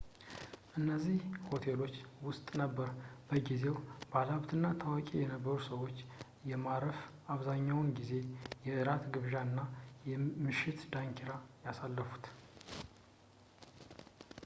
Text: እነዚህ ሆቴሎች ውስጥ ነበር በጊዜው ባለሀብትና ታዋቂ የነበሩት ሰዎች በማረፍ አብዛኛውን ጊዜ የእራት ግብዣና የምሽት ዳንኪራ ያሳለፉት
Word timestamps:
እነዚህ 0.77 1.17
ሆቴሎች 1.49 1.95
ውስጥ 2.27 2.45
ነበር 2.61 2.87
በጊዜው 3.29 3.75
ባለሀብትና 4.13 4.71
ታዋቂ 4.83 5.07
የነበሩት 5.19 5.63
ሰዎች 5.71 5.97
በማረፍ 6.45 6.97
አብዛኛውን 7.33 7.91
ጊዜ 7.99 8.11
የእራት 8.69 9.03
ግብዣና 9.17 9.59
የምሽት 10.11 10.81
ዳንኪራ 10.95 11.33
ያሳለፉት 11.67 12.27